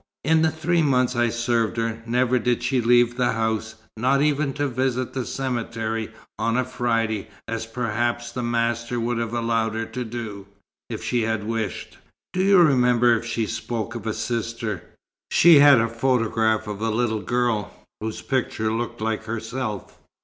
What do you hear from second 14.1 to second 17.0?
sister?" "She had a photograph of a